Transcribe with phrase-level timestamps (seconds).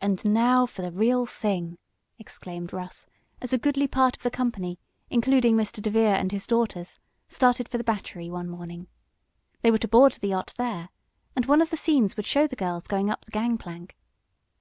[0.00, 1.78] "And now for the real thing!"
[2.18, 3.06] exclaimed Russ,
[3.40, 5.80] as a goodly part of the company, including Mr.
[5.80, 8.88] DeVere and his daughters, started for the Battery one morning.
[9.60, 10.88] They were to board the yacht there,
[11.36, 13.96] and one of the scenes would show the girls going up the gang plank.